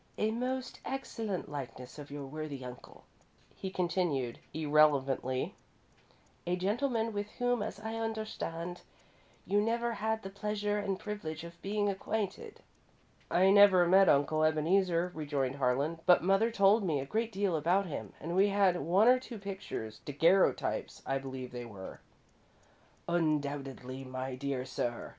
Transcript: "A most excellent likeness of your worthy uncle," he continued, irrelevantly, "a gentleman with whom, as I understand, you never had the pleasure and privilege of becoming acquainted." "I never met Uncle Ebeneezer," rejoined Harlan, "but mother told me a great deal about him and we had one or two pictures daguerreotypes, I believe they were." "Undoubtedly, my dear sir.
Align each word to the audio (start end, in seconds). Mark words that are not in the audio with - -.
"A 0.17 0.31
most 0.31 0.79
excellent 0.83 1.47
likeness 1.47 1.99
of 1.99 2.09
your 2.09 2.25
worthy 2.25 2.65
uncle," 2.65 3.03
he 3.53 3.69
continued, 3.69 4.39
irrelevantly, 4.51 5.53
"a 6.47 6.55
gentleman 6.55 7.13
with 7.13 7.29
whom, 7.33 7.61
as 7.61 7.79
I 7.79 7.93
understand, 7.97 8.81
you 9.45 9.61
never 9.61 9.93
had 9.93 10.23
the 10.23 10.31
pleasure 10.31 10.79
and 10.79 10.97
privilege 10.99 11.43
of 11.43 11.61
becoming 11.61 11.87
acquainted." 11.89 12.61
"I 13.29 13.51
never 13.51 13.85
met 13.87 14.09
Uncle 14.09 14.43
Ebeneezer," 14.43 15.11
rejoined 15.13 15.57
Harlan, 15.57 15.99
"but 16.07 16.23
mother 16.23 16.49
told 16.49 16.83
me 16.83 16.99
a 16.99 17.05
great 17.05 17.31
deal 17.31 17.55
about 17.55 17.85
him 17.85 18.13
and 18.19 18.35
we 18.35 18.47
had 18.47 18.81
one 18.81 19.07
or 19.07 19.19
two 19.19 19.37
pictures 19.37 20.01
daguerreotypes, 20.03 21.03
I 21.05 21.19
believe 21.19 21.51
they 21.51 21.65
were." 21.65 22.01
"Undoubtedly, 23.07 24.03
my 24.03 24.33
dear 24.33 24.65
sir. 24.65 25.09